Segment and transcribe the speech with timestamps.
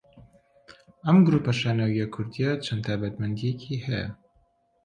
[1.05, 4.09] ئەم گروپە شانۆیییە کوردییە چەند تایبەتمەندییەکی هەیە